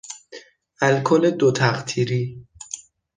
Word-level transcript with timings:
الکل 0.81 1.31
دو 1.31 1.51
تقطیری 1.51 2.45